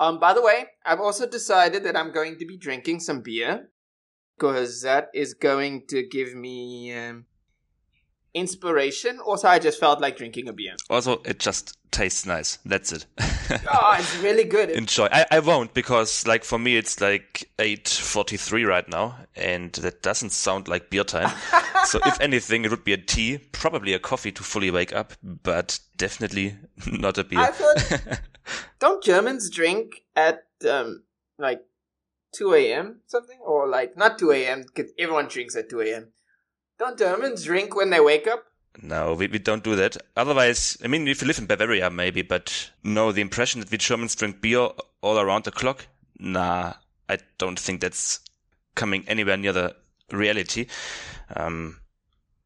Um, 0.00 0.20
by 0.20 0.32
the 0.32 0.42
way, 0.42 0.66
I've 0.84 1.00
also 1.00 1.26
decided 1.26 1.84
that 1.84 1.96
I'm 1.96 2.12
going 2.12 2.38
to 2.38 2.46
be 2.46 2.56
drinking 2.56 3.00
some 3.00 3.20
beer 3.20 3.68
because 4.36 4.82
that 4.82 5.10
is 5.12 5.34
going 5.34 5.86
to 5.88 6.06
give 6.06 6.34
me 6.34 6.94
um, 6.94 7.26
inspiration. 8.32 9.18
Also, 9.18 9.48
I 9.48 9.58
just 9.58 9.80
felt 9.80 10.00
like 10.00 10.16
drinking 10.16 10.48
a 10.48 10.52
beer. 10.52 10.76
Also, 10.88 11.20
it 11.24 11.40
just 11.40 11.76
tastes 11.90 12.26
nice. 12.26 12.58
That's 12.64 12.92
it. 12.92 13.06
oh, 13.18 13.96
it's 13.98 14.16
really 14.18 14.44
good. 14.44 14.70
Enjoy. 14.70 15.08
I, 15.10 15.26
I 15.30 15.38
won't 15.40 15.74
because, 15.74 16.26
like, 16.26 16.44
for 16.44 16.58
me, 16.58 16.76
it's 16.76 17.00
like 17.00 17.50
eight 17.58 17.88
forty-three 17.88 18.64
right 18.64 18.88
now, 18.88 19.16
and 19.34 19.72
that 19.72 20.02
doesn't 20.02 20.30
sound 20.30 20.68
like 20.68 20.90
beer 20.90 21.04
time. 21.04 21.30
so, 21.84 21.98
if 22.06 22.20
anything, 22.20 22.64
it 22.64 22.70
would 22.70 22.84
be 22.84 22.92
a 22.92 22.98
tea, 22.98 23.38
probably 23.52 23.92
a 23.94 23.98
coffee 23.98 24.32
to 24.32 24.42
fully 24.42 24.70
wake 24.70 24.92
up, 24.94 25.14
but 25.22 25.80
definitely 25.96 26.56
not 26.86 27.18
a 27.18 27.24
beer. 27.24 27.40
I 27.40 27.50
thought, 27.50 28.20
don't 28.78 29.02
Germans 29.02 29.50
drink 29.50 30.04
at 30.14 30.44
um 30.68 31.02
like 31.38 31.62
two 32.32 32.54
a.m. 32.54 33.00
something, 33.06 33.38
or 33.44 33.68
like 33.68 33.96
not 33.96 34.18
two 34.18 34.32
a.m. 34.32 34.62
because 34.62 34.92
everyone 34.98 35.28
drinks 35.28 35.56
at 35.56 35.70
two 35.70 35.80
a.m. 35.80 36.08
Don't 36.78 36.98
Germans 36.98 37.44
drink 37.44 37.74
when 37.74 37.90
they 37.90 38.00
wake 38.00 38.26
up? 38.26 38.44
No, 38.80 39.14
we, 39.14 39.26
we 39.26 39.40
don't 39.40 39.64
do 39.64 39.74
that. 39.74 39.96
Otherwise, 40.16 40.78
I 40.84 40.86
mean, 40.86 41.08
if 41.08 41.20
you 41.20 41.26
live 41.26 41.38
in 41.38 41.46
Bavaria, 41.46 41.90
maybe, 41.90 42.22
but 42.22 42.70
no, 42.84 43.10
the 43.10 43.20
impression 43.20 43.60
that 43.60 43.70
we 43.70 43.78
Germans 43.78 44.14
drink 44.14 44.40
beer 44.40 44.68
all 45.00 45.18
around 45.18 45.44
the 45.44 45.50
clock, 45.50 45.88
nah, 46.20 46.74
I 47.08 47.18
don't 47.38 47.58
think 47.58 47.80
that's 47.80 48.20
coming 48.76 49.04
anywhere 49.08 49.36
near 49.36 49.52
the 49.52 49.74
reality. 50.12 50.66
Um, 51.34 51.80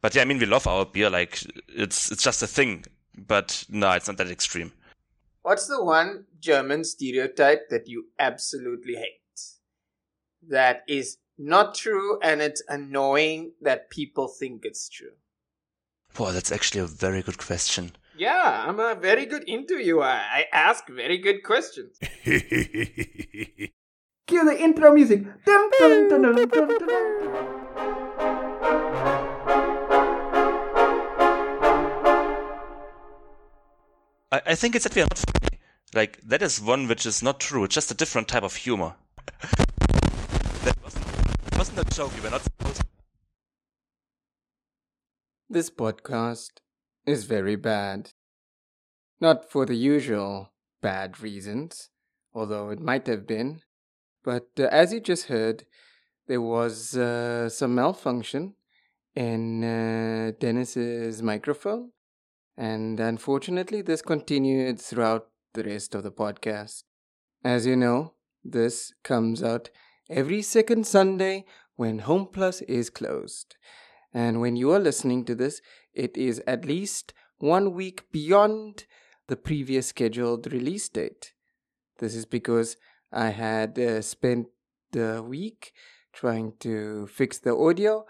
but 0.00 0.14
yeah, 0.14 0.22
I 0.22 0.24
mean, 0.24 0.38
we 0.38 0.46
love 0.46 0.66
our 0.66 0.86
beer, 0.86 1.10
like, 1.10 1.38
it's, 1.68 2.10
it's 2.10 2.22
just 2.22 2.42
a 2.42 2.46
thing, 2.46 2.86
but 3.18 3.64
no, 3.68 3.90
it's 3.92 4.08
not 4.08 4.16
that 4.16 4.30
extreme. 4.30 4.72
What's 5.42 5.66
the 5.66 5.82
one 5.82 6.26
German 6.38 6.84
stereotype 6.84 7.68
that 7.70 7.88
you 7.88 8.06
absolutely 8.18 8.94
hate? 8.94 9.18
That 10.48 10.82
is 10.88 11.18
not 11.36 11.74
true 11.74 12.20
and 12.22 12.40
it's 12.40 12.62
annoying 12.68 13.52
that 13.60 13.90
people 13.90 14.28
think 14.28 14.64
it's 14.64 14.88
true. 14.88 15.14
Wow, 16.18 16.30
that's 16.30 16.52
actually 16.52 16.82
a 16.82 16.86
very 16.86 17.22
good 17.22 17.38
question. 17.38 17.92
Yeah, 18.16 18.64
I'm 18.66 18.78
a 18.78 18.94
very 18.94 19.26
good 19.26 19.44
interviewer. 19.48 20.04
I 20.04 20.46
ask 20.52 20.86
very 20.88 21.18
good 21.18 21.42
questions. 21.42 21.98
Cue 22.24 23.70
the 24.28 24.56
intro 24.60 24.92
music. 24.92 25.24
Dun, 25.44 25.70
dun, 25.78 26.08
dun, 26.08 27.31
I, 34.32 34.40
I 34.46 34.54
think 34.54 34.74
it's 34.74 34.84
that 34.84 34.94
we 34.94 35.02
are 35.02 35.04
not 35.04 35.18
funny. 35.18 35.60
Like, 35.94 36.20
that 36.22 36.40
is 36.40 36.60
one 36.60 36.88
which 36.88 37.04
is 37.04 37.22
not 37.22 37.38
true. 37.38 37.64
It's 37.64 37.74
just 37.74 37.90
a 37.90 37.94
different 37.94 38.28
type 38.28 38.42
of 38.42 38.56
humor. 38.56 38.94
that 40.64 40.76
wasn't, 40.82 41.06
wasn't 41.58 41.78
a 41.78 41.94
joke. 41.94 42.16
You 42.16 42.22
were 42.22 42.30
not 42.30 42.42
supposed. 42.42 42.82
This 45.50 45.68
podcast 45.68 46.52
is 47.04 47.24
very 47.24 47.56
bad. 47.56 48.12
Not 49.20 49.50
for 49.50 49.66
the 49.66 49.76
usual 49.76 50.52
bad 50.80 51.20
reasons, 51.20 51.90
although 52.32 52.70
it 52.70 52.80
might 52.80 53.06
have 53.06 53.26
been. 53.26 53.60
But 54.24 54.48
uh, 54.58 54.64
as 54.64 54.94
you 54.94 55.00
just 55.00 55.26
heard, 55.26 55.64
there 56.26 56.40
was 56.40 56.96
uh, 56.96 57.50
some 57.50 57.74
malfunction 57.74 58.54
in 59.14 59.62
uh, 59.62 60.32
Dennis's 60.40 61.22
microphone, 61.22 61.90
and 62.62 63.00
unfortunately, 63.00 63.82
this 63.82 64.02
continued 64.02 64.80
throughout 64.80 65.26
the 65.52 65.64
rest 65.64 65.96
of 65.96 66.04
the 66.04 66.12
podcast. 66.12 66.84
As 67.42 67.66
you 67.66 67.74
know, 67.74 68.14
this 68.44 68.92
comes 69.02 69.42
out 69.42 69.70
every 70.08 70.42
second 70.42 70.86
Sunday 70.86 71.44
when 71.74 71.98
Home 71.98 72.28
Plus 72.32 72.60
is 72.62 72.88
closed. 72.88 73.56
And 74.14 74.40
when 74.40 74.54
you 74.54 74.70
are 74.70 74.78
listening 74.78 75.24
to 75.24 75.34
this, 75.34 75.60
it 75.92 76.16
is 76.16 76.40
at 76.46 76.64
least 76.64 77.12
one 77.38 77.72
week 77.72 78.04
beyond 78.12 78.84
the 79.26 79.34
previous 79.34 79.88
scheduled 79.88 80.52
release 80.52 80.88
date. 80.88 81.32
This 81.98 82.14
is 82.14 82.26
because 82.26 82.76
I 83.10 83.30
had 83.30 83.76
uh, 83.76 84.02
spent 84.02 84.46
the 84.92 85.20
week 85.20 85.72
trying 86.12 86.52
to 86.60 87.08
fix 87.08 87.40
the 87.40 87.56
audio. 87.56 88.06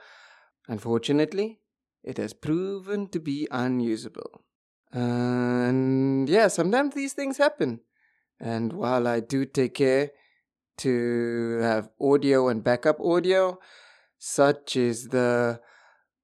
Unfortunately, 0.68 1.60
it 2.02 2.18
has 2.18 2.32
proven 2.32 3.08
to 3.08 3.20
be 3.20 3.48
unusable. 3.50 4.42
And 4.92 6.28
yeah, 6.28 6.48
sometimes 6.48 6.94
these 6.94 7.14
things 7.14 7.38
happen. 7.38 7.80
And 8.38 8.72
while 8.72 9.06
I 9.06 9.20
do 9.20 9.44
take 9.44 9.74
care 9.74 10.10
to 10.78 11.58
have 11.62 11.88
audio 12.00 12.48
and 12.48 12.62
backup 12.62 13.00
audio, 13.00 13.58
such 14.18 14.76
is 14.76 15.08
the 15.08 15.60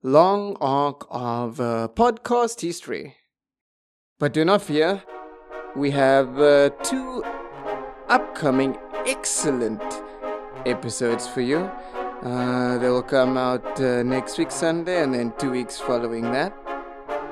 long 0.02 0.56
arc 0.60 1.06
of 1.10 1.60
uh, 1.60 1.88
podcast 1.94 2.60
history. 2.60 3.16
But 4.18 4.32
do 4.32 4.44
not 4.44 4.62
fear, 4.62 5.02
we 5.76 5.90
have 5.92 6.38
uh, 6.40 6.70
two 6.82 7.22
upcoming 8.08 8.76
excellent 9.06 9.82
episodes 10.66 11.26
for 11.26 11.40
you. 11.40 11.70
Uh, 12.22 12.78
they 12.78 12.88
will 12.88 13.02
come 13.02 13.36
out 13.36 13.80
uh, 13.80 14.02
next 14.02 14.38
week 14.38 14.50
Sunday 14.50 15.02
and 15.02 15.14
then 15.14 15.32
two 15.38 15.52
weeks 15.52 15.78
following 15.78 16.22
that. 16.22 16.52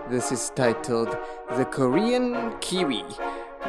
This 0.08 0.30
is 0.30 0.52
titled 0.54 1.16
The 1.56 1.64
Korean 1.64 2.56
Kiwi 2.60 3.02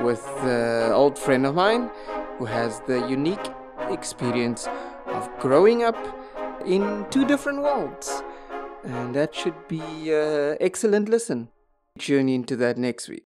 with 0.04 0.24
an 0.44 0.92
old 0.92 1.18
friend 1.18 1.48
of 1.48 1.56
mine 1.56 1.90
who 2.38 2.46
has 2.46 2.80
the 2.82 3.08
unique 3.08 3.50
experience 3.90 4.68
of 5.08 5.32
growing 5.40 5.82
up 5.82 5.98
in 6.64 7.08
two 7.10 7.26
different 7.26 7.64
worlds. 7.64 8.22
And 8.84 9.16
that 9.16 9.34
should 9.34 9.68
be 9.68 9.82
an 10.14 10.58
excellent 10.62 11.10
listen. 11.10 11.50
Tune 11.98 12.30
into 12.30 12.56
that 12.58 12.78
next 12.78 13.10
week. 13.10 13.26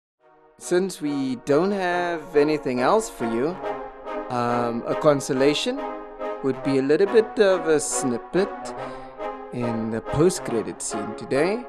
Since 0.59 1.01
we 1.01 1.37
don't 1.45 1.71
have 1.71 2.35
anything 2.35 2.79
else 2.79 3.09
for 3.09 3.25
you, 3.25 3.57
um, 4.29 4.83
a 4.85 4.93
consolation 4.93 5.81
would 6.43 6.61
be 6.61 6.77
a 6.77 6.83
little 6.83 7.07
bit 7.07 7.39
of 7.39 7.67
a 7.67 7.79
snippet 7.79 8.49
in 9.51 9.89
the 9.89 10.01
post-credit 10.01 10.79
scene 10.79 11.15
today 11.15 11.65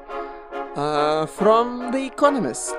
uh, 0.75 1.25
from 1.25 1.91
The 1.91 2.05
Economist. 2.05 2.75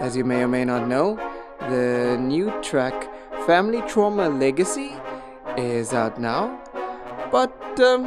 As 0.00 0.16
you 0.16 0.24
may 0.24 0.42
or 0.42 0.48
may 0.48 0.64
not 0.64 0.86
know, 0.88 1.16
the 1.60 2.16
new 2.20 2.50
track 2.62 3.10
Family 3.46 3.82
Trauma 3.88 4.28
Legacy 4.28 4.92
is 5.56 5.92
out 5.92 6.20
now, 6.20 6.60
but 7.32 7.80
um, 7.80 8.04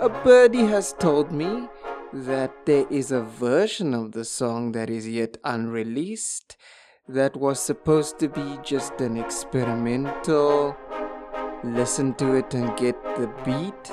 a 0.00 0.08
birdie 0.24 0.66
has 0.66 0.94
told 0.94 1.30
me 1.30 1.68
that 2.12 2.66
there 2.66 2.86
is 2.90 3.12
a 3.12 3.22
version 3.22 3.94
of 3.94 4.12
the 4.12 4.24
song 4.24 4.72
that 4.72 4.90
is 4.90 5.08
yet 5.08 5.36
unreleased 5.44 6.56
that 7.08 7.36
was 7.36 7.60
supposed 7.60 8.18
to 8.18 8.28
be 8.28 8.58
just 8.62 9.00
an 9.00 9.16
experimental 9.16 10.76
listen 11.64 12.14
to 12.14 12.34
it 12.34 12.52
and 12.54 12.76
get 12.76 13.00
the 13.16 13.28
beat 13.44 13.90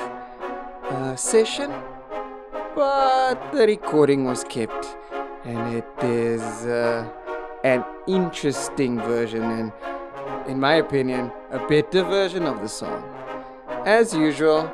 uh, 0.89 1.15
session 1.15 1.71
but 2.75 3.51
the 3.51 3.65
recording 3.65 4.25
was 4.25 4.43
kept 4.43 4.97
and 5.45 5.75
it 5.75 6.03
is 6.03 6.65
uh, 6.65 7.07
an 7.63 7.83
interesting 8.07 8.97
version 8.99 9.43
and 9.43 9.71
in 10.47 10.59
my 10.59 10.75
opinion 10.75 11.31
a 11.51 11.59
better 11.67 12.03
version 12.03 12.43
of 12.43 12.61
the 12.61 12.69
song 12.69 13.03
as 13.85 14.13
usual 14.13 14.71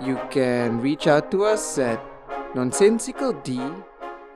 you 0.00 0.18
can 0.30 0.80
reach 0.80 1.06
out 1.06 1.30
to 1.30 1.44
us 1.44 1.78
at 1.78 2.00
nonsensicald 2.54 3.44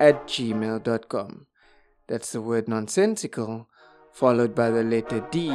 at 0.00 0.26
gmail.com. 0.26 1.46
That's 2.06 2.32
the 2.32 2.40
word 2.40 2.68
nonsensical 2.68 3.68
followed 4.12 4.54
by 4.54 4.70
the 4.70 4.82
letter 4.82 5.26
D 5.30 5.50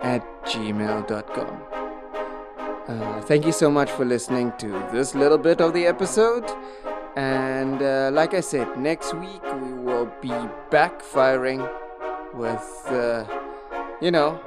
at 0.00 0.22
gmail.com. 0.44 1.73
Uh, 2.86 3.20
thank 3.22 3.46
you 3.46 3.52
so 3.52 3.70
much 3.70 3.90
for 3.90 4.04
listening 4.04 4.52
to 4.58 4.68
this 4.92 5.14
little 5.14 5.38
bit 5.38 5.60
of 5.60 5.72
the 5.72 5.86
episode. 5.86 6.44
And 7.16 7.80
uh, 7.80 8.10
like 8.12 8.34
I 8.34 8.40
said, 8.40 8.78
next 8.78 9.14
week 9.14 9.42
we 9.62 9.72
will 9.72 10.12
be 10.20 10.32
back 10.70 11.00
firing 11.00 11.66
with, 12.34 12.82
uh, 12.86 13.24
you 14.02 14.10
know, 14.10 14.38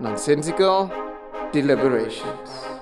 nonsensical 0.00 0.92
deliberations. 1.52 2.77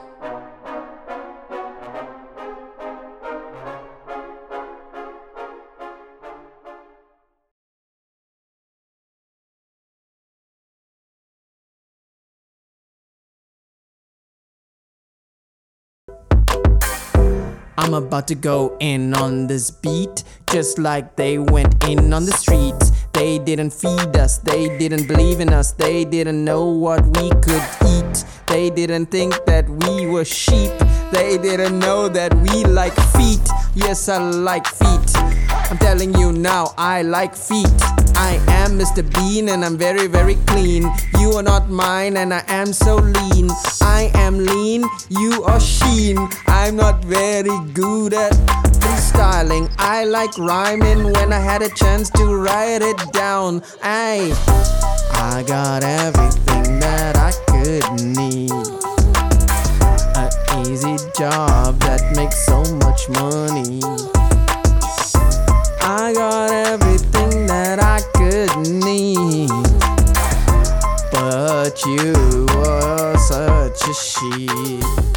I'm 17.78 17.94
about 17.94 18.26
to 18.28 18.34
go 18.34 18.76
in 18.80 19.14
on 19.14 19.46
this 19.46 19.70
beat, 19.70 20.24
just 20.50 20.78
like 20.78 21.16
they 21.16 21.38
went 21.38 21.84
in 21.88 22.12
on 22.12 22.24
the 22.24 22.32
streets. 22.32 22.90
They 23.12 23.38
didn't 23.38 23.70
feed 23.70 24.16
us, 24.16 24.38
they 24.38 24.76
didn't 24.78 25.06
believe 25.06 25.40
in 25.40 25.52
us, 25.52 25.72
they 25.72 26.04
didn't 26.04 26.44
know 26.44 26.66
what 26.66 27.04
we 27.18 27.30
could 27.40 27.62
eat. 27.86 28.24
They 28.46 28.70
didn't 28.70 29.06
think 29.06 29.34
that 29.46 29.68
we 29.68 30.06
were 30.06 30.24
sheep, 30.24 30.72
they 31.12 31.38
didn't 31.38 31.78
know 31.78 32.08
that 32.08 32.34
we 32.34 32.64
like 32.64 32.94
feet. 33.16 33.46
Yes, 33.74 34.08
I 34.08 34.18
like 34.18 34.66
feet. 34.66 35.16
I'm 35.70 35.78
telling 35.78 36.14
you 36.14 36.32
now, 36.32 36.72
I 36.78 37.02
like 37.02 37.34
feet. 37.34 37.68
I 38.16 38.40
am 38.48 38.78
Mr. 38.78 39.02
Bean 39.14 39.50
and 39.50 39.64
I'm 39.64 39.76
very, 39.76 40.06
very 40.06 40.36
clean. 40.46 40.90
You 41.18 41.32
are 41.32 41.42
not 41.42 41.68
mine 41.68 42.16
and 42.16 42.32
I 42.32 42.42
am 42.48 42.72
so 42.72 42.96
lean. 42.96 43.50
I 43.82 44.10
am 44.14 44.38
lean, 44.38 44.84
you 45.10 45.44
are 45.44 45.60
sheen. 45.60 46.16
I'm 46.66 46.74
not 46.74 47.04
very 47.04 47.56
good 47.74 48.12
at 48.12 48.32
freestyling. 48.80 49.72
I 49.78 50.02
like 50.02 50.36
rhyming 50.36 51.04
when 51.04 51.32
I 51.32 51.38
had 51.38 51.62
a 51.62 51.68
chance 51.68 52.10
to 52.10 52.24
write 52.24 52.82
it 52.82 52.98
down. 53.12 53.62
I, 53.84 54.34
I 55.12 55.44
got 55.46 55.84
everything 55.84 56.80
that 56.80 57.16
I 57.16 57.30
could 57.46 57.84
need. 58.02 58.50
A 60.16 60.28
easy 60.68 60.96
job 61.16 61.78
that 61.82 62.02
makes 62.16 62.44
so 62.44 62.64
much 62.82 63.08
money. 63.10 63.80
I 65.82 66.12
got 66.14 66.50
everything 66.50 67.46
that 67.46 67.78
I 67.78 68.00
could 68.18 68.50
need. 68.82 69.50
But 71.12 71.80
you 71.86 72.44
were 72.56 73.16
such 73.18 73.88
a 73.88 73.94
sheep. 73.94 75.15